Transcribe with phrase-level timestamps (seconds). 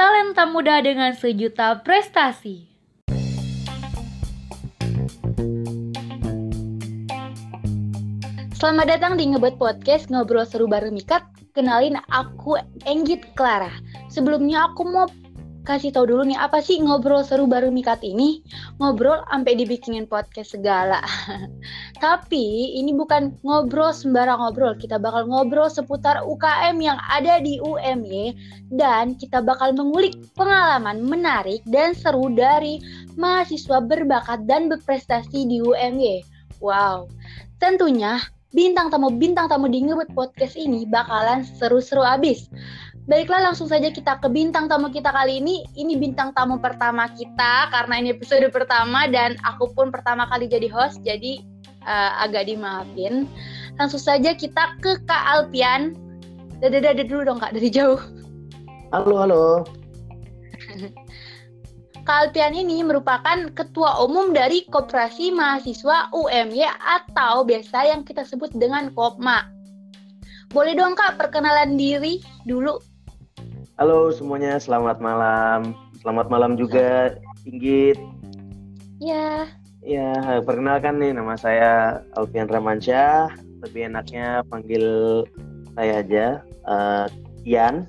[0.00, 2.64] talenta muda dengan sejuta prestasi.
[8.56, 11.20] Selamat datang di Ngebet Podcast Ngobrol Seru Bareng Mikat.
[11.52, 12.56] Kenalin aku
[12.88, 13.68] Enggit Clara.
[14.08, 15.04] Sebelumnya aku mau
[15.62, 18.40] kasih tahu dulu nih apa sih ngobrol seru baru Mikat ini?
[18.80, 21.00] Ngobrol sampai dibikinin podcast segala.
[22.04, 24.74] Tapi ini bukan ngobrol sembarang ngobrol.
[24.80, 28.34] Kita bakal ngobrol seputar UKM yang ada di UMY
[28.72, 32.80] dan kita bakal mengulik pengalaman menarik dan seru dari
[33.20, 36.24] mahasiswa berbakat dan berprestasi di UMY.
[36.60, 37.08] Wow.
[37.60, 38.20] Tentunya
[38.50, 42.50] bintang tamu bintang tamu di Ngebut Podcast ini bakalan seru-seru abis.
[43.10, 45.66] Baiklah langsung saja kita ke bintang tamu kita kali ini.
[45.74, 50.70] Ini bintang tamu pertama kita karena ini episode pertama dan aku pun pertama kali jadi
[50.70, 51.42] host jadi
[51.82, 53.26] uh, agak dimaafin.
[53.82, 55.98] Langsung saja kita ke Kak Alpian.
[56.62, 57.98] Dada dada dulu dong Kak dari jauh.
[58.94, 59.44] Halo halo.
[62.06, 68.54] Kak Alpian ini merupakan ketua umum dari Koperasi Mahasiswa UMY atau biasa yang kita sebut
[68.54, 69.50] dengan Kopma.
[70.54, 72.78] Boleh dong Kak perkenalan diri dulu
[73.80, 75.72] Halo semuanya, selamat malam.
[76.04, 77.16] Selamat malam juga,
[77.48, 77.96] Inggit.
[79.00, 79.48] Ya.
[79.80, 83.32] Ya, perkenalkan nih nama saya Alfian Ramansyah.
[83.64, 84.84] Lebih enaknya panggil
[85.72, 87.08] saya aja, uh,
[87.48, 87.88] Ian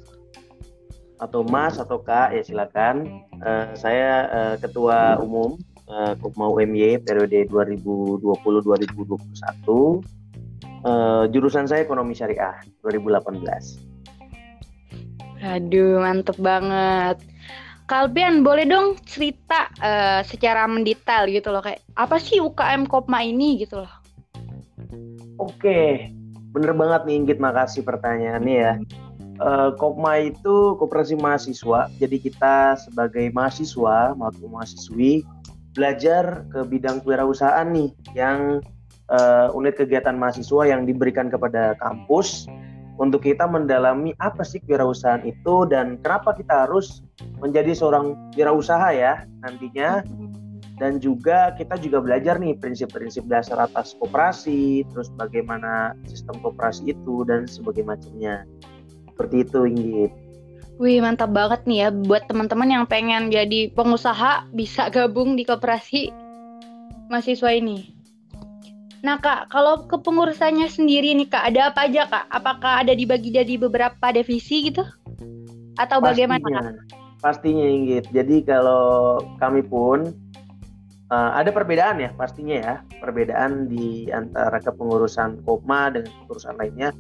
[1.19, 3.28] atau Mas atau Kak ya silakan.
[3.44, 5.59] Uh, saya uh, ketua umum
[5.92, 8.23] uh, Kopma UMY periode 2020-2021.
[10.88, 13.91] Uh, jurusan saya ekonomi syariah 2018.
[15.42, 17.17] Aduh, mantep banget.
[17.89, 23.59] Kalbian, boleh dong cerita uh, secara mendetail gitu loh kayak apa sih UKM Kopma ini
[23.59, 23.94] gitu loh.
[25.42, 26.08] Oke,
[26.56, 28.73] bener banget nih Inggit, makasih pertanyaannya ya.
[29.42, 35.25] Uh, Kopma itu koperasi mahasiswa, jadi kita sebagai mahasiswa maupun mahasiswi
[35.73, 38.62] belajar ke bidang kewirausahaan nih yang
[39.12, 42.47] uh, unit kegiatan mahasiswa yang diberikan kepada kampus
[43.01, 47.01] untuk kita mendalami apa sih kewirausahaan itu dan kenapa kita harus
[47.41, 50.06] menjadi seorang wirausaha ya nantinya
[50.78, 57.25] dan juga kita juga belajar nih prinsip-prinsip dasar atas koperasi terus bagaimana sistem koperasi itu
[57.25, 58.35] dan sebagainya macamnya
[59.09, 60.12] seperti itu Inggit.
[60.81, 66.09] Wih mantap banget nih ya buat teman-teman yang pengen jadi pengusaha bisa gabung di koperasi
[67.09, 68.00] mahasiswa ini.
[69.01, 72.25] Nah kak, kalau kepengurusannya sendiri nih kak, ada apa aja kak?
[72.29, 74.85] Apakah ada dibagi jadi beberapa divisi gitu?
[75.81, 76.66] Atau pastinya, bagaimana kak?
[77.22, 78.06] Pastinya Inggit.
[78.13, 80.13] Jadi kalau kami pun
[81.09, 82.75] uh, ada perbedaan ya pastinya ya.
[83.01, 86.94] Perbedaan di antara kepengurusan Kopma dengan kepengurusan lainnya.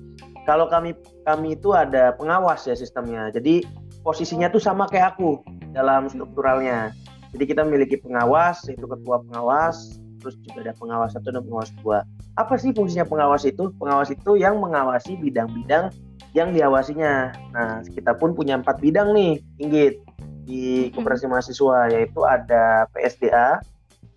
[0.49, 0.97] Kalau kami
[1.29, 3.29] kami itu ada pengawas ya sistemnya.
[3.29, 3.61] Jadi
[4.01, 5.45] posisinya tuh sama kayak aku
[5.77, 6.89] dalam strukturalnya.
[7.31, 12.05] Jadi kita memiliki pengawas, yaitu ketua pengawas, terus juga ada pengawas satu dan pengawas dua.
[12.37, 13.73] Apa sih fungsinya pengawas itu?
[13.81, 15.89] Pengawas itu yang mengawasi bidang-bidang
[16.37, 17.33] yang diawasinya.
[17.51, 19.99] Nah, kita pun punya empat bidang nih, Inggit,
[20.45, 23.59] di koperasi mahasiswa, yaitu ada PSDA,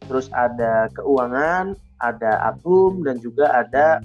[0.06, 3.98] terus ada keuangan, ada akum, dan juga ada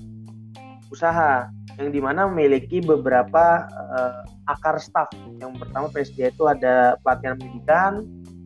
[0.90, 4.22] usaha yang di mana memiliki beberapa uh,
[4.52, 5.08] akar staff.
[5.40, 7.92] Yang pertama PSDA itu ada pelatihan pendidikan,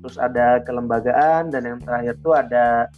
[0.03, 2.91] terus ada kelembagaan, dan yang terakhir itu ada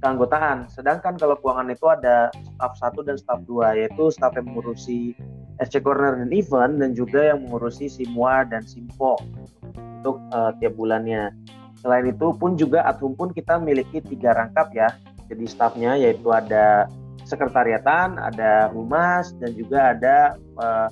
[0.00, 0.68] keanggotaan.
[0.68, 5.16] Sedangkan kalau keuangan itu ada staff satu dan staff dua, yaitu staff yang mengurusi
[5.62, 9.16] SC Corner dan event dan juga yang mengurusi Simwa dan Simpo
[10.00, 11.32] untuk uh, tiap bulannya.
[11.80, 14.92] Selain itu pun juga Atum pun kita memiliki tiga rangkap ya.
[15.26, 16.86] Jadi staffnya yaitu ada
[17.26, 20.88] sekretariatan, ada humas dan juga ada uh,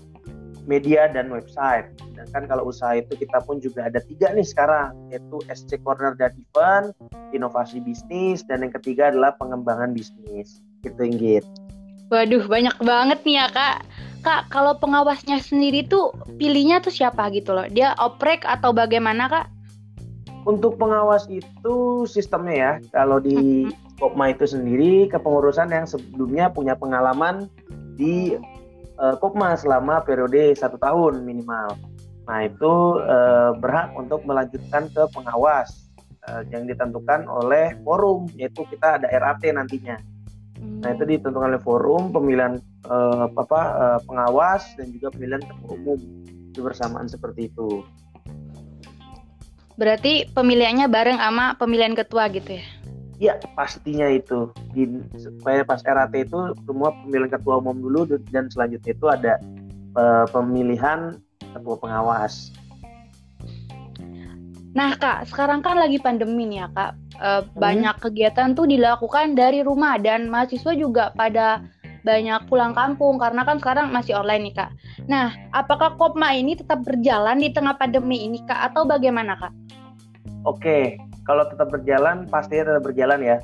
[0.66, 1.92] media dan website.
[2.24, 6.32] Sedangkan kalau usaha itu kita pun juga ada tiga nih sekarang, yaitu SC Corner dan
[6.34, 6.96] Event,
[7.36, 10.64] inovasi bisnis, dan yang ketiga adalah pengembangan bisnis.
[10.80, 11.44] Gitu Inggit.
[12.12, 13.76] Waduh, banyak banget nih ya kak.
[14.24, 17.68] Kak, kalau pengawasnya sendiri tuh pilihnya tuh siapa gitu loh?
[17.68, 19.46] Dia oprek atau bagaimana kak?
[20.44, 27.48] Untuk pengawas itu sistemnya ya, kalau di Kopma itu sendiri kepengurusan yang sebelumnya punya pengalaman
[27.96, 28.36] di
[28.98, 31.78] uh, Kopma selama periode satu tahun minimal.
[32.24, 35.92] Nah itu uh, berhak untuk melanjutkan ke pengawas
[36.28, 40.00] uh, yang ditentukan oleh forum, yaitu kita ada RAT nantinya.
[40.80, 42.56] Nah itu ditentukan oleh forum pemilihan
[42.88, 46.00] uh, apa uh, pengawas dan juga pemilihan ketua umum
[46.52, 47.84] itu bersamaan seperti itu.
[49.74, 52.64] Berarti pemilihannya bareng sama pemilihan ketua gitu ya?
[53.18, 54.86] Ya pastinya itu di
[55.18, 59.34] supaya pas RAT itu semua pemilihan ketua umum dulu dan selanjutnya itu ada
[59.98, 61.18] uh, pemilihan
[61.54, 62.50] ketua pengawas.
[64.74, 66.92] Nah kak, sekarang kan lagi pandemi nih ya kak.
[67.14, 67.46] E, hmm.
[67.54, 71.62] Banyak kegiatan tuh dilakukan dari rumah dan mahasiswa juga pada
[72.04, 74.70] banyak pulang kampung karena kan sekarang masih online nih kak.
[75.06, 79.54] Nah, apakah Kopma ini tetap berjalan di tengah pandemi ini kak atau bagaimana kak?
[80.44, 83.38] Oke, kalau tetap berjalan pastinya tetap berjalan ya.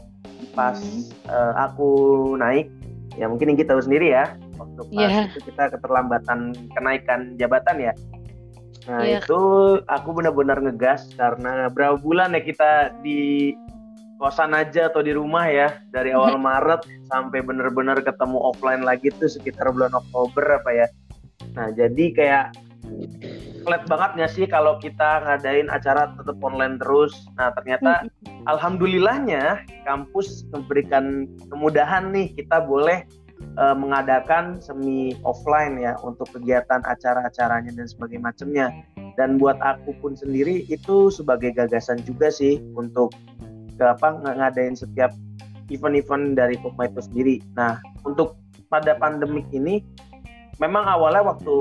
[0.53, 1.31] Pas hmm.
[1.31, 1.91] uh, aku
[2.37, 2.69] naik,
[3.15, 4.35] ya mungkin kita tahu sendiri ya.
[4.79, 5.27] Waktu pas yeah.
[5.31, 7.93] itu kita keterlambatan kenaikan jabatan ya
[8.89, 9.21] Nah yeah.
[9.21, 9.41] itu
[9.87, 13.53] aku benar-benar ngegas karena berapa bulan ya kita di
[14.17, 19.29] kosan aja atau di rumah ya dari awal Maret sampai benar-benar ketemu offline lagi tuh
[19.29, 20.87] sekitar bulan Oktober apa ya.
[21.57, 22.45] Nah jadi kayak
[23.63, 27.13] flat banget nggak sih kalau kita ngadain acara tetap online terus.
[27.37, 28.09] Nah ternyata
[28.49, 33.05] alhamdulillahnya kampus memberikan kemudahan nih kita boleh
[33.59, 38.67] uh, mengadakan semi offline ya untuk kegiatan acara-acaranya dan sebagainya macamnya.
[39.19, 43.13] Dan buat aku pun sendiri itu sebagai gagasan juga sih untuk
[43.77, 45.13] ke apa ngadain setiap
[45.71, 47.37] event-event dari Pokma itu sendiri.
[47.57, 48.37] Nah, untuk
[48.69, 49.83] pada pandemik ini
[50.63, 51.57] memang awalnya waktu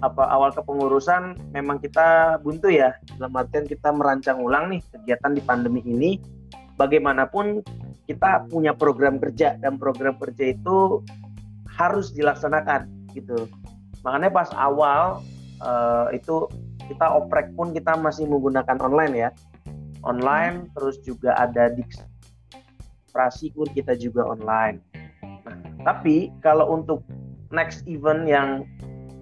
[0.00, 5.42] apa awal kepengurusan memang kita buntu ya dalam artian kita merancang ulang nih kegiatan di
[5.44, 6.16] pandemi ini
[6.80, 7.60] bagaimanapun
[8.10, 10.98] kita punya program kerja dan program kerja itu
[11.70, 13.46] harus dilaksanakan gitu.
[14.02, 15.22] Makanya pas awal
[15.62, 16.50] uh, itu
[16.90, 19.30] kita oprek pun kita masih menggunakan online ya.
[20.02, 20.74] Online hmm.
[20.74, 21.86] terus juga ada di
[23.54, 24.82] pun kita juga online.
[25.22, 27.06] Nah, tapi kalau untuk
[27.54, 28.66] next event yang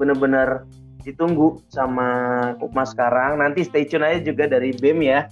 [0.01, 0.65] benar-benar
[1.05, 5.25] ditunggu sama Kupma sekarang nanti stay tune aja juga dari BEM ya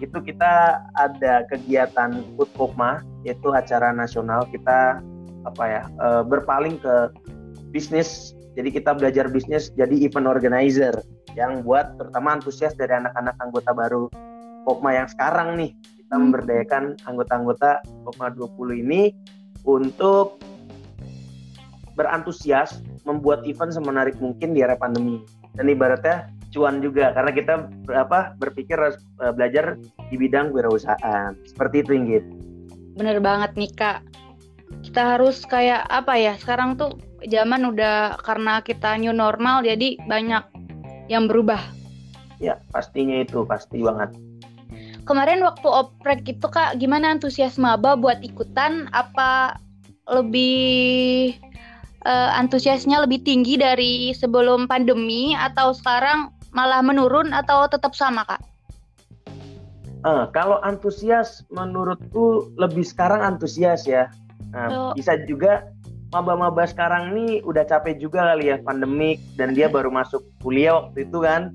[0.00, 2.20] itu kita ada kegiatan
[2.56, 5.00] Pokma yaitu acara nasional kita
[5.46, 7.12] apa ya e, berpaling ke
[7.72, 8.32] bisnis.
[8.56, 10.96] Jadi kita belajar bisnis jadi event organizer
[11.36, 14.08] yang buat terutama antusias dari anak-anak anggota baru
[14.64, 15.70] Pokma yang sekarang nih.
[15.76, 16.22] Kita hmm.
[16.28, 19.12] memberdayakan anggota-anggota Pokma 20 ini
[19.68, 20.40] untuk
[21.96, 25.24] berantusias membuat event semenarik mungkin di era pandemi.
[25.56, 27.54] Dan ibaratnya cuan juga karena kita
[27.92, 29.76] apa berpikir harus uh, belajar
[30.08, 32.24] di bidang wirausahaan seperti itu Inggit.
[32.96, 34.00] Bener banget nih kak.
[34.80, 36.96] Kita harus kayak apa ya sekarang tuh
[37.28, 40.48] zaman udah karena kita new normal jadi banyak
[41.12, 41.60] yang berubah.
[42.40, 44.16] Ya pastinya itu pasti banget.
[45.04, 49.60] Kemarin waktu oprek itu kak gimana antusias maba buat ikutan apa
[50.10, 51.36] lebih
[52.06, 58.40] uh, antusiasnya lebih tinggi dari sebelum pandemi atau sekarang malah menurun atau tetap sama kak?
[60.08, 64.08] Uh, kalau antusias menurutku lebih sekarang antusias ya.
[64.56, 64.92] Nah, oh.
[64.96, 65.68] Bisa juga
[66.16, 71.04] maba-maba sekarang nih udah capek juga kali ya pandemik dan dia baru masuk kuliah waktu
[71.04, 71.52] itu kan.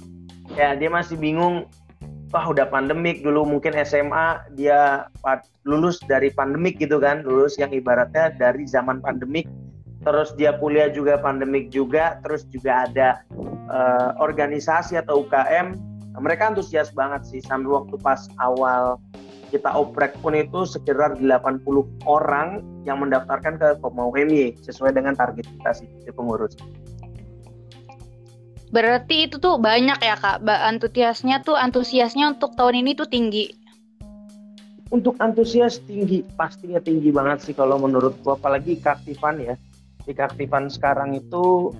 [0.53, 1.65] Ya dia masih bingung
[2.31, 5.07] wah udah pandemik dulu mungkin SMA dia
[5.67, 9.45] lulus dari pandemik gitu kan lulus yang ibaratnya dari zaman pandemik
[10.01, 13.21] terus dia kuliah juga pandemik juga terus juga ada
[13.71, 15.79] uh, organisasi atau UKM
[16.19, 18.99] mereka antusias banget sih sampai waktu pas awal
[19.51, 21.63] kita oprek pun itu sekitar 80
[22.07, 26.55] orang yang mendaftarkan ke Kopma UMY sesuai dengan target kita sih di pengurus.
[28.71, 33.51] Berarti itu tuh banyak ya kak, antusiasnya tuh antusiasnya untuk tahun ini tuh tinggi.
[34.91, 39.55] Untuk antusias tinggi, pastinya tinggi banget sih kalau menurutku, apalagi keaktifan ya
[40.07, 41.75] di keaktifan sekarang itu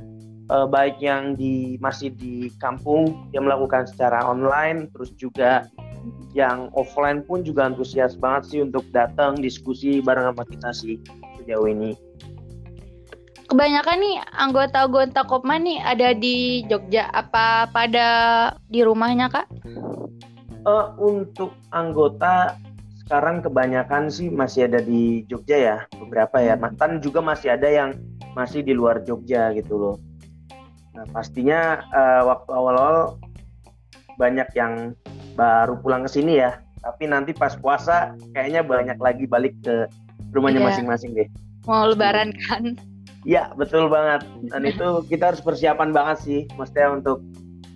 [0.50, 5.70] eh, baik yang di masih di kampung yang melakukan secara online terus juga
[6.32, 10.96] yang offline pun juga antusias banget sih untuk datang diskusi bareng sama kita sih
[11.38, 11.94] sejauh ini.
[13.52, 18.08] Kebanyakan nih anggota-anggota Kopma nih ada di Jogja apa pada
[18.72, 19.52] di rumahnya kak?
[20.64, 22.56] Uh, untuk anggota
[23.04, 27.92] sekarang kebanyakan sih masih ada di Jogja ya beberapa ya mantan juga masih ada yang
[28.40, 29.96] masih di luar Jogja gitu loh
[31.02, 33.18] nah pastinya uh, waktu awal-awal
[34.22, 34.94] banyak yang
[35.34, 36.62] baru pulang ke sini ya.
[36.86, 39.90] Tapi nanti pas puasa kayaknya banyak lagi balik ke
[40.30, 40.68] rumahnya iya.
[40.70, 41.26] masing-masing deh.
[41.66, 42.78] Mau lebaran kan?
[43.26, 44.26] Iya betul banget.
[44.54, 46.42] Dan itu kita harus persiapan banget sih.
[46.54, 47.26] Mestinya untuk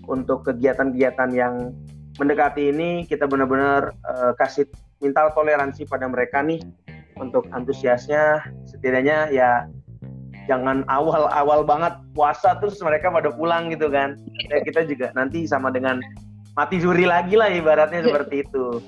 [0.05, 1.74] untuk kegiatan-kegiatan yang
[2.22, 4.70] mendekati ini kita benar-benar uh, kasih
[5.01, 6.62] minta toleransi pada mereka nih.
[7.17, 9.65] Untuk antusiasnya setidaknya ya
[10.46, 14.18] jangan awal-awal banget puasa terus mereka pada pulang gitu kan.
[14.50, 16.02] Ya, kita juga nanti sama dengan
[16.56, 18.80] mati suri lagi lah ibaratnya seperti itu.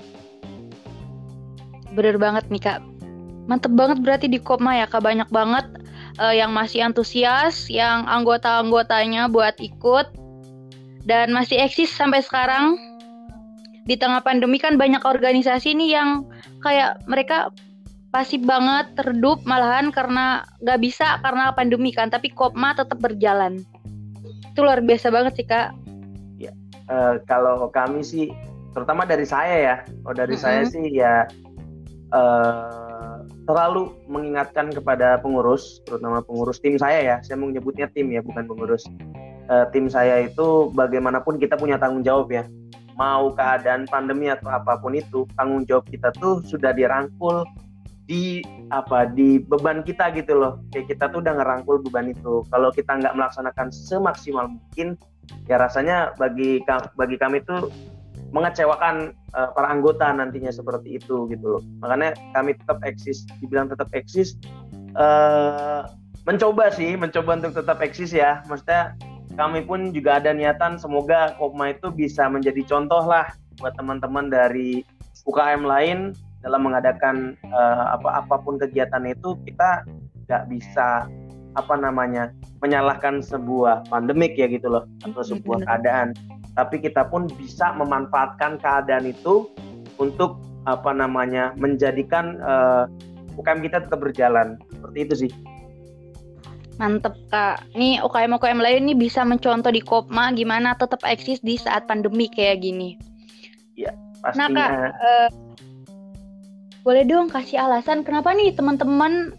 [1.92, 2.80] Bener banget nih kak.
[3.48, 5.04] Mantep banget berarti di Kopma ya kak.
[5.04, 5.66] Banyak banget
[6.20, 10.06] uh, yang masih antusias yang anggota-anggotanya buat ikut
[11.04, 12.76] dan masih eksis sampai sekarang.
[13.88, 16.28] Di tengah pandemi kan banyak organisasi nih yang
[16.60, 17.48] kayak mereka
[18.08, 23.60] pasif banget, terdup malahan karena nggak bisa karena pandemi kan, tapi Kopma tetap berjalan.
[24.52, 25.76] Itu luar biasa banget sih kak.
[26.40, 26.52] Ya,
[26.88, 28.32] uh, kalau kami sih,
[28.72, 29.76] terutama dari saya ya,
[30.08, 30.48] oh dari mm -hmm.
[30.48, 31.28] saya sih ya
[32.16, 38.24] uh, terlalu mengingatkan kepada pengurus, terutama pengurus tim saya ya, saya mau menyebutnya tim ya,
[38.24, 38.88] bukan pengurus.
[39.48, 42.44] Uh, tim saya itu bagaimanapun kita punya tanggung jawab ya,
[42.96, 47.44] mau keadaan pandemi atau apa pun itu, tanggung jawab kita tuh sudah dirangkul
[48.08, 48.40] di
[48.72, 50.64] apa di beban kita gitu loh.
[50.72, 52.42] Kayak kita tuh udah ngerangkul beban itu.
[52.48, 54.96] Kalau kita nggak melaksanakan semaksimal mungkin
[55.44, 56.64] ya rasanya bagi
[56.96, 57.68] bagi kami tuh
[58.32, 61.62] mengecewakan uh, para anggota nantinya seperti itu gitu loh.
[61.84, 64.40] Makanya kami tetap eksis dibilang tetap eksis
[64.96, 65.84] uh,
[66.24, 68.40] mencoba sih mencoba untuk tetap eksis ya.
[68.48, 68.96] Maksudnya
[69.36, 73.28] kami pun juga ada niatan semoga Kopma itu bisa menjadi contoh lah
[73.60, 74.82] buat teman-teman dari
[75.28, 79.82] UKM lain dalam mengadakan uh, apa apa pun kegiatan itu kita
[80.28, 81.08] nggak bisa
[81.56, 82.30] apa namanya
[82.62, 86.14] menyalahkan sebuah pandemik ya gitu loh atau sebuah keadaan
[86.54, 89.50] tapi kita pun bisa memanfaatkan keadaan itu
[89.98, 95.32] untuk apa namanya menjadikan uh, eh, UKM kita tetap berjalan seperti itu sih
[96.78, 97.66] Mantep kak.
[97.74, 102.30] Nih UKM UKM lain nih bisa mencontoh di Kopma gimana tetap eksis di saat pandemi
[102.30, 102.94] kayak gini.
[103.74, 104.46] Iya pastinya.
[104.46, 105.28] Nah kak, uh,
[106.88, 109.36] boleh dong kasih alasan kenapa nih teman-teman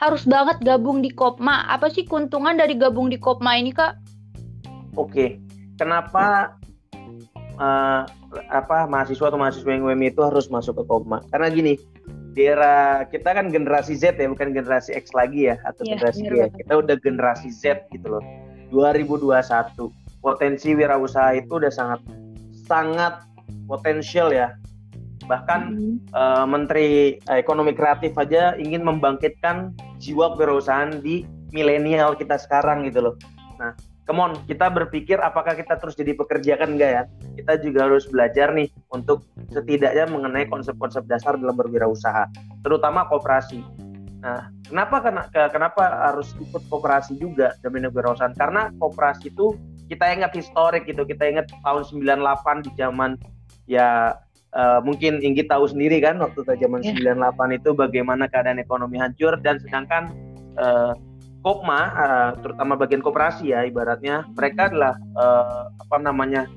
[0.00, 1.68] harus banget gabung di Kopma?
[1.68, 4.00] Apa sih keuntungan dari gabung di Kopma ini, Kak?
[4.96, 5.36] Oke.
[5.76, 6.56] Kenapa
[7.60, 8.08] uh,
[8.48, 11.20] apa mahasiswa atau mahasiswa yang UM itu harus masuk ke Kopma?
[11.28, 11.76] Karena gini,
[12.32, 16.32] di era kita kan generasi Z ya, bukan generasi X lagi ya atau yeah, generasi
[16.32, 16.48] Y.
[16.64, 18.24] Kita udah generasi Z gitu loh.
[18.72, 19.36] 2021.
[20.24, 22.00] Potensi wirausaha itu udah sangat
[22.64, 23.20] sangat
[23.68, 24.56] potensial ya
[25.30, 25.94] Bahkan mm-hmm.
[26.10, 29.70] uh, Menteri Ekonomi Kreatif aja ingin membangkitkan
[30.02, 31.22] jiwa kewirausahaan di
[31.54, 33.14] milenial kita sekarang gitu loh.
[33.62, 33.78] Nah,
[34.10, 37.02] come on, kita berpikir apakah kita terus jadi pekerja kan enggak ya?
[37.38, 39.22] Kita juga harus belajar nih untuk
[39.54, 42.26] setidaknya mengenai konsep-konsep dasar dalam berwirausaha,
[42.66, 43.62] terutama kooperasi.
[44.20, 45.00] Nah, kenapa
[45.48, 48.36] kenapa harus ikut kooperasi juga dalam wirausahaan?
[48.36, 49.54] Karena kooperasi itu
[49.86, 53.10] kita ingat historik gitu, kita ingat tahun 98 di zaman
[53.66, 54.14] ya
[54.50, 57.14] Uh, mungkin Inggit tahu sendiri kan waktu zaman yeah.
[57.22, 60.10] 98 itu bagaimana keadaan ekonomi hancur dan sedangkan
[60.58, 60.90] uh,
[61.40, 66.50] Kopma uh, terutama bagian koperasi ya ibaratnya mereka adalah uh, apa namanya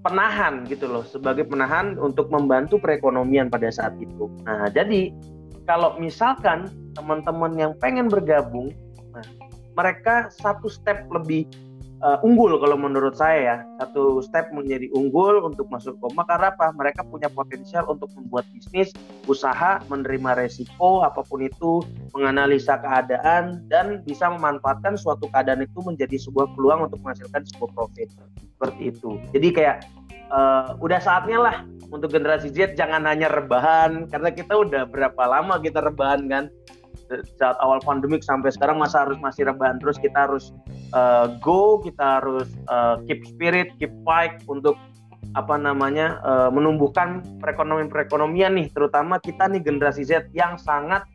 [0.00, 4.32] penahan gitu loh sebagai penahan untuk membantu perekonomian pada saat itu.
[4.48, 5.12] Nah, jadi
[5.68, 8.72] kalau misalkan teman-teman yang pengen bergabung
[9.12, 9.26] nah,
[9.76, 11.44] mereka satu step lebih
[12.00, 13.56] uh, unggul kalau menurut saya ya.
[13.80, 16.72] Satu step menjadi unggul untuk masuk koma karena apa?
[16.74, 18.92] Mereka punya potensial untuk membuat bisnis
[19.28, 21.84] usaha menerima resiko apa pun itu
[22.16, 28.08] menganalisa keadaan dan bisa memanfaatkan suatu keadaan itu menjadi sebuah peluang untuk menghasilkan sebuah profit.
[28.56, 29.10] Seperti itu.
[29.32, 29.76] Jadi kayak
[30.32, 31.56] uh, udah saatnya lah
[31.90, 36.44] untuk generasi Z jangan hanya rebahan karena kita udah berapa lama kita rebahan kan
[37.38, 39.82] saat awal pandemik sampai sekarang masa harus masih rebahan.
[39.82, 40.54] Terus kita harus
[40.94, 44.78] uh, go kita harus uh, keep spirit keep fight untuk
[45.38, 48.66] apa namanya uh, menumbuhkan perekonomian perekonomian nih.
[48.70, 51.06] Terutama kita nih generasi Z yang sangat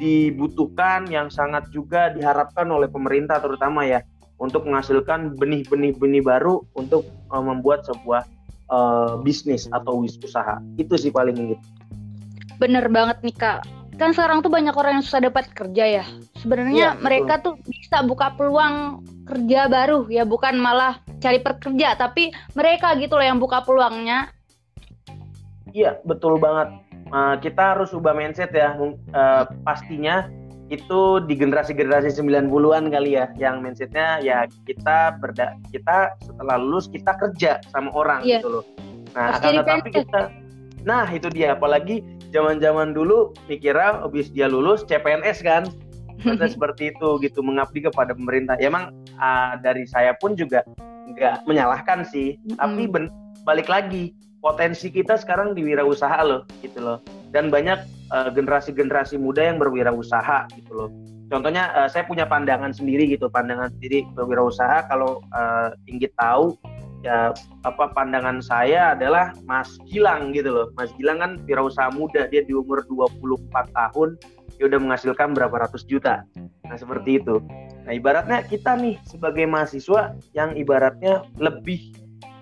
[0.00, 4.00] dibutuhkan yang sangat juga diharapkan oleh pemerintah terutama ya
[4.40, 8.24] untuk menghasilkan benih-benih benih baru untuk uh, membuat sebuah
[8.72, 11.64] uh, bisnis atau usaha itu sih paling gitu.
[12.56, 16.04] Bener banget nih kak kan sekarang tuh banyak orang yang susah dapat kerja ya.
[16.40, 22.32] Sebenarnya ya, mereka tuh bisa buka peluang kerja baru ya, bukan malah cari pekerja, tapi
[22.56, 24.32] mereka gitu loh yang buka peluangnya.
[25.76, 26.72] Iya, betul banget.
[27.12, 28.72] Uh, kita harus ubah mindset ya.
[29.12, 30.32] Uh, pastinya
[30.72, 37.12] itu di generasi-generasi 90-an kali ya, yang mindsetnya ya kita berda kita setelah lulus kita
[37.18, 38.40] kerja sama orang yeah.
[38.40, 38.64] gitu loh.
[39.12, 40.30] Nah, akan tetapi kita
[40.84, 41.56] Nah, itu dia.
[41.56, 45.68] Apalagi zaman-zaman dulu mikirnya habis dia lulus CPNS kan.
[46.24, 47.40] Masa seperti itu gitu.
[47.44, 48.56] Mengabdi kepada pemerintah.
[48.60, 50.64] Ya emang uh, dari saya pun juga
[51.10, 52.38] nggak menyalahkan sih.
[52.38, 52.56] Mm-hmm.
[52.60, 53.04] tapi ben,
[53.42, 56.98] balik lagi potensi kita sekarang di wirausaha loh gitu loh.
[57.30, 57.78] Dan banyak
[58.10, 60.90] generasi generasi-generasi muda yang berwirausaha gitu loh.
[61.30, 66.58] Contohnya uh, saya punya pandangan sendiri gitu pandangan sendiri berwirausaha kalau uh, ingin tahu
[67.00, 67.32] ya
[67.64, 70.66] apa pandangan saya adalah Mas Gilang gitu loh.
[70.76, 74.20] Mas Gilang kan wirausaha muda, dia di umur 24 tahun
[74.60, 76.28] dia udah menghasilkan berapa ratus juta.
[76.68, 77.40] Nah, seperti itu.
[77.88, 81.96] Nah, ibaratnya kita nih sebagai mahasiswa yang ibaratnya lebih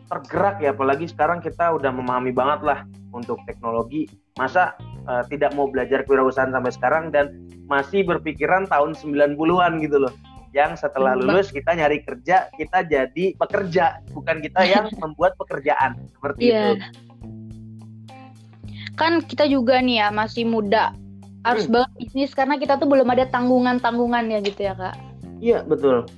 [0.09, 2.81] tergerak ya apalagi sekarang kita udah memahami banget lah
[3.13, 4.09] untuk teknologi
[4.41, 4.73] masa
[5.05, 7.29] uh, tidak mau belajar kewirausahaan sampai sekarang dan
[7.69, 10.13] masih berpikiran tahun 90-an gitu loh
[10.57, 14.01] yang setelah lulus kita nyari kerja kita jadi pekerja.
[14.13, 16.01] Bukan kita yang membuat pekerjaan.
[16.17, 16.77] Seperti yeah.
[16.77, 16.85] itu.
[18.99, 20.97] Kan kita juga nih ya masih muda.
[21.47, 21.75] Harus hmm.
[21.79, 24.97] banget bisnis karena kita tuh belum ada tanggungan tanggungan ya gitu ya kak.
[25.39, 26.09] Iya betul.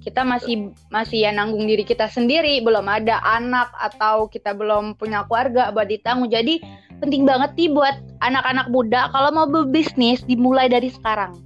[0.00, 2.60] Kita masih masih ya nanggung diri kita sendiri.
[2.64, 6.32] Belum ada anak atau kita belum punya keluarga buat ditanggung.
[6.32, 6.64] Jadi
[7.02, 11.36] penting banget nih buat anak-anak muda kalau mau berbisnis dimulai dari sekarang.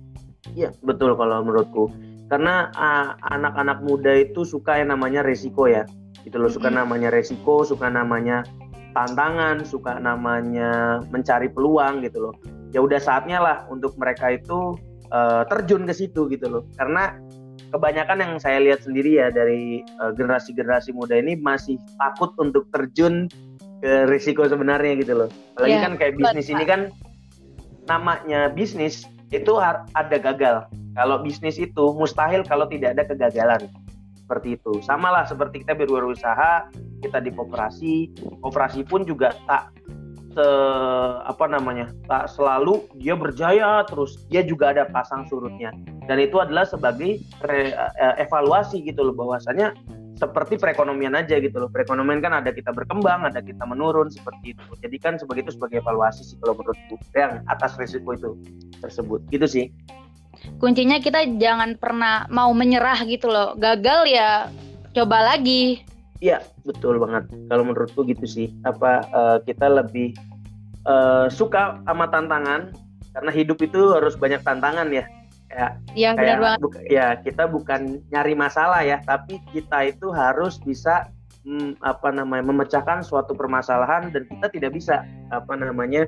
[0.55, 1.91] Iya betul kalau menurutku
[2.29, 2.69] karena
[3.33, 5.89] anak-anak uh, muda itu suka yang namanya resiko ya.
[6.25, 8.45] Gitu loh suka namanya resiko suka namanya
[8.93, 12.35] tantangan suka namanya mencari peluang gitu loh.
[12.77, 14.77] Ya udah saatnya lah untuk mereka itu
[15.09, 16.63] uh, terjun ke situ gitu loh.
[16.77, 17.17] Karena
[17.73, 23.29] kebanyakan yang saya lihat sendiri ya dari uh, generasi-generasi muda ini masih takut untuk terjun
[23.81, 25.31] ke risiko sebenarnya gitu loh.
[25.57, 26.81] Apalagi yeah, kan kayak bisnis ini kan
[27.89, 30.69] namanya bisnis itu ada gagal.
[30.97, 33.69] Kalau bisnis itu mustahil kalau tidak ada kegagalan.
[34.17, 34.85] Seperti itu.
[34.85, 36.69] Sama lah seperti kita berwirausaha,
[37.01, 38.13] kita di koperasi,
[38.45, 39.73] koperasi pun juga tak
[40.37, 40.47] se
[41.25, 45.73] apa namanya tak selalu dia berjaya terus dia juga ada pasang surutnya
[46.05, 49.73] dan itu adalah sebagai re, uh, evaluasi gitu loh bahwasanya
[50.19, 54.63] seperti perekonomian aja gitu loh perekonomian kan ada kita berkembang ada kita menurun seperti itu
[54.83, 58.35] jadi kan sebagai itu sebagai evaluasi sih kalau menurutku yang atas risiko itu
[58.83, 59.65] tersebut gitu sih
[60.59, 64.51] kuncinya kita jangan pernah mau menyerah gitu loh gagal ya
[64.91, 65.87] coba lagi
[66.19, 67.31] Iya, betul banget.
[67.47, 68.51] Kalau menurutku gitu sih.
[68.67, 70.19] Apa uh, kita lebih
[70.83, 72.75] uh, suka sama tantangan
[73.15, 75.07] karena hidup itu harus banyak tantangan ya.
[75.49, 76.61] Kayak, ya, kayak benar banget.
[76.93, 81.09] ya kita bukan nyari masalah ya, tapi kita itu harus bisa
[81.49, 86.05] hmm, apa namanya memecahkan suatu permasalahan dan kita tidak bisa apa namanya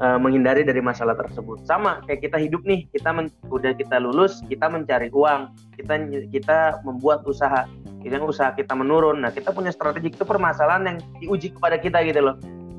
[0.00, 1.68] uh, menghindari dari masalah tersebut.
[1.68, 6.80] Sama kayak kita hidup nih, kita men, udah kita lulus, kita mencari uang, kita kita
[6.86, 7.68] membuat usaha
[8.08, 9.20] yang usaha kita menurun.
[9.20, 12.36] Nah, kita punya strategi itu permasalahan yang diuji kepada kita gitu loh.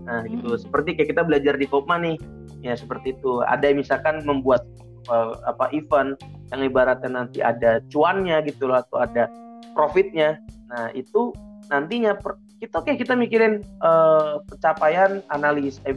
[0.10, 0.42] Nah, hmm.
[0.42, 0.66] gitu.
[0.66, 2.18] Seperti kayak kita belajar di Kopma nih.
[2.66, 3.40] Ya, seperti itu.
[3.46, 4.66] Ada yang misalkan membuat
[5.08, 6.20] uh, apa event
[6.52, 9.30] yang ibaratnya nanti ada cuannya gitu loh atau ada
[9.72, 10.42] profitnya.
[10.70, 11.34] Nah, itu
[11.70, 15.96] nantinya per, kita oke kita mikirin uh, pencapaian analis eh,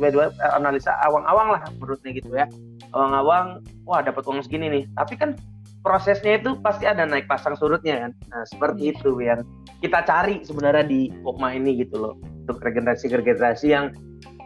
[0.54, 2.46] analisa awang-awang lah menurutnya gitu ya.
[2.94, 4.84] Awang-awang wah dapat uang segini nih.
[4.94, 5.34] Tapi kan
[5.82, 8.12] prosesnya itu pasti ada naik pasang surutnya kan.
[8.30, 8.92] Nah, seperti iya.
[8.94, 9.40] itu yang
[9.82, 12.14] kita cari sebenarnya di Kopma ini gitu loh.
[12.46, 13.90] Untuk regenerasi-regenerasi yang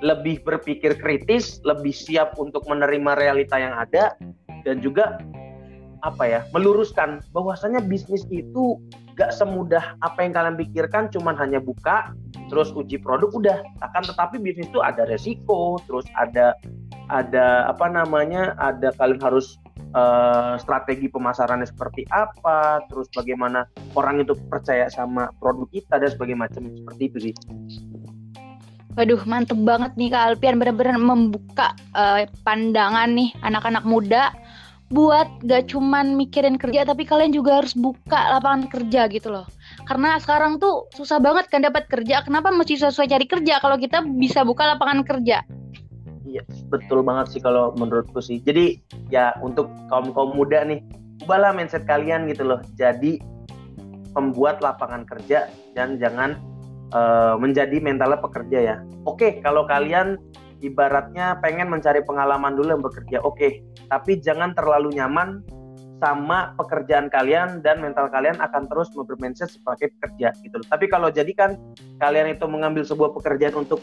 [0.05, 4.17] lebih berpikir kritis, lebih siap untuk menerima realita yang ada
[4.67, 5.23] dan juga
[6.05, 8.77] apa ya, meluruskan bahwasanya bisnis itu
[9.17, 12.13] gak semudah apa yang kalian pikirkan cuman hanya buka
[12.53, 13.59] terus uji produk udah.
[13.81, 16.53] Akan tetapi bisnis itu ada resiko terus ada
[17.09, 19.57] ada apa namanya ada kalian harus
[19.97, 23.65] uh, strategi pemasarannya seperti apa, terus bagaimana
[23.97, 27.35] orang itu percaya sama produk kita dan sebagainya macam seperti itu sih.
[28.97, 30.57] Waduh, mantep banget nih Kak Alpian.
[30.57, 34.33] Benar-benar membuka uh, pandangan nih anak-anak muda
[34.87, 39.47] buat gak cuman mikirin kerja tapi kalian juga harus buka lapangan kerja gitu loh.
[39.91, 42.23] Karena sekarang tuh susah banget kan dapat kerja.
[42.23, 45.43] Kenapa mesti sesuai cari kerja kalau kita bisa buka lapangan kerja?
[46.27, 48.39] Iya, betul banget sih kalau menurutku sih.
[48.43, 48.79] Jadi
[49.11, 50.83] ya untuk kaum kaum muda nih,
[51.27, 52.63] ubahlah mindset kalian gitu loh.
[52.79, 53.19] Jadi
[54.15, 56.39] pembuat lapangan kerja dan jangan
[56.95, 58.77] uh, menjadi mentalnya pekerja ya.
[59.07, 60.19] Oke, kalau kalian
[60.67, 63.63] ibaratnya pengen mencari pengalaman dulu yang bekerja, oke.
[63.89, 65.41] Tapi jangan terlalu nyaman
[65.97, 70.69] sama pekerjaan kalian dan mental kalian akan terus bermindset sebagai pekerja gitu loh.
[70.69, 71.57] Tapi kalau jadikan
[72.03, 73.81] kalian itu mengambil sebuah pekerjaan untuk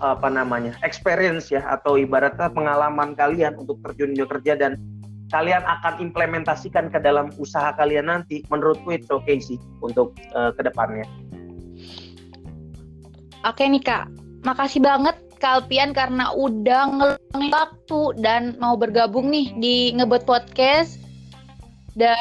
[0.00, 4.80] apa namanya experience ya atau ibaratnya pengalaman kalian untuk terjun di kerja dan
[5.28, 10.50] kalian akan implementasikan ke dalam usaha kalian nanti menurutku itu oke okay sih untuk uh,
[10.56, 11.04] ke depannya
[13.44, 14.08] oke nih kak
[14.40, 21.00] makasih banget Kalpian karena udah ngeluangin waktu dan mau bergabung nih di ngebut podcast
[21.96, 22.20] dan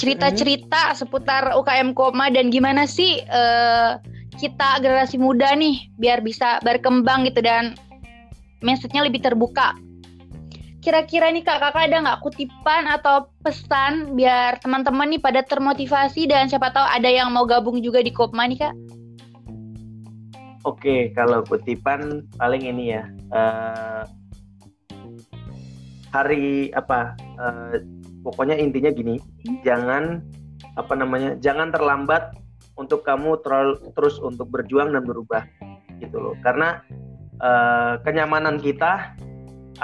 [0.00, 4.00] cerita-cerita seputar UKM Koma dan gimana sih uh,
[4.40, 7.76] kita generasi muda nih biar bisa berkembang gitu dan
[8.64, 9.76] message-nya lebih terbuka.
[10.80, 16.48] Kira-kira nih kak, kakak ada nggak kutipan atau pesan biar teman-teman nih pada termotivasi dan
[16.48, 18.74] siapa tahu ada yang mau gabung juga di Kopma nih kak?
[20.68, 23.04] Oke, kalau kutipan paling ini ya.
[23.32, 24.04] Uh,
[26.12, 27.16] hari apa?
[27.40, 27.80] Uh,
[28.20, 29.16] pokoknya intinya gini,
[29.64, 30.20] jangan
[30.76, 31.36] apa namanya?
[31.40, 32.36] Jangan terlambat
[32.76, 35.44] untuk kamu terlalu, terus untuk berjuang dan berubah
[36.00, 36.80] gitu loh karena
[37.44, 39.12] uh, kenyamanan kita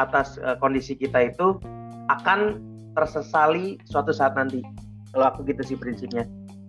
[0.00, 1.60] atas uh, kondisi kita itu
[2.08, 2.60] akan
[2.96, 4.64] tersesali suatu saat nanti
[5.12, 6.24] kalau aku gitu sih prinsipnya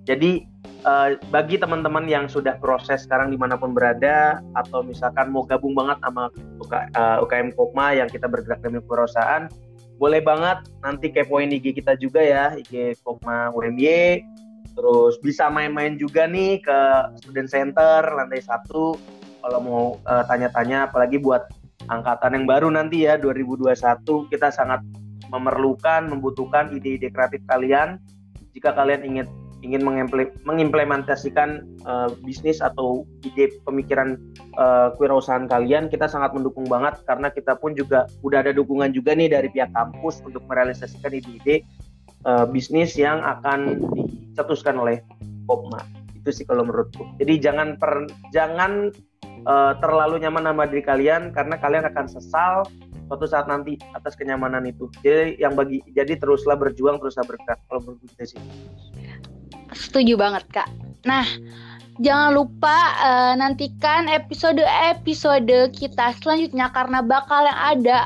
[0.08, 0.48] jadi
[0.88, 5.76] uh, bagi teman-teman yang sudah proses sekarang di mana pun berada atau misalkan mau gabung
[5.76, 6.32] banget sama
[6.64, 9.52] UK, uh, UKM Kopma yang kita bergerak demi perusahaan
[10.00, 14.24] boleh banget nanti kepoin IG kita juga ya IG Kopma UMY
[14.78, 16.80] terus bisa main-main juga nih ke
[17.20, 18.96] student center lantai satu
[19.44, 21.50] kalau mau uh, tanya-tanya apalagi buat
[21.92, 23.76] angkatan yang baru nanti ya 2021
[24.32, 24.80] kita sangat
[25.28, 28.00] memerlukan membutuhkan ide-ide kreatif kalian.
[28.56, 29.28] Jika kalian ingin
[29.68, 29.84] ingin
[30.48, 34.16] mengimplementasikan uh, bisnis atau ide pemikiran
[34.56, 39.12] uh, kewirausahaan kalian kita sangat mendukung banget karena kita pun juga udah ada dukungan juga
[39.12, 41.68] nih dari pihak kampus untuk merealisasikan ide-ide
[42.24, 45.04] uh, bisnis yang akan dicetuskan oleh
[45.44, 45.84] Kopma.
[46.16, 47.04] Itu sih kalau menurutku.
[47.20, 48.92] Jadi jangan per, jangan
[49.48, 52.68] uh, terlalu nyaman sama diri kalian karena kalian akan sesal
[53.08, 54.92] suatu saat nanti atas kenyamanan itu.
[55.00, 57.60] Jadi yang bagi jadi teruslah berjuang teruslah bergerak.
[57.72, 58.40] Kalau menurut sih
[59.78, 60.70] setuju banget kak
[61.06, 61.24] nah
[62.02, 68.00] jangan lupa uh, nantikan episode-episode kita selanjutnya karena bakal yang ada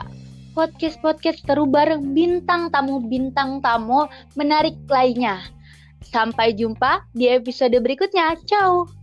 [0.52, 5.40] podcast-podcast seru bareng bintang tamu-bintang tamu menarik lainnya.
[6.04, 8.36] Sampai jumpa di episode berikutnya.
[8.44, 9.01] Ciao!